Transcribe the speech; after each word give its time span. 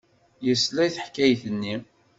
Yesla 0.47 0.81
i 0.83 0.89
teḥkayt-nni. 0.95 1.75